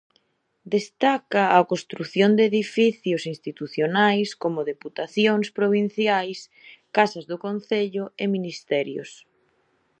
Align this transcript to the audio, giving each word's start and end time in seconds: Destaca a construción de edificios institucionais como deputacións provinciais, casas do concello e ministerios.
Destaca 0.75 1.43
a 1.57 1.59
construción 1.71 2.31
de 2.37 2.43
edificios 2.51 3.21
institucionais 3.33 4.29
como 4.41 4.67
deputacións 4.71 5.47
provinciais, 5.59 6.39
casas 6.95 7.25
do 7.31 7.37
concello 7.45 8.03
e 8.23 8.25
ministerios. 8.35 9.09